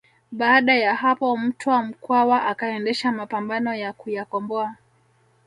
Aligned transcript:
Baada 0.31 0.75
ya 0.75 0.95
hapo 0.95 1.37
Mtwa 1.37 1.83
Mkwawa 1.83 2.45
akaendesha 2.47 3.11
mapambano 3.11 3.75
ya 3.75 3.93
kuyakomboa 3.93 4.75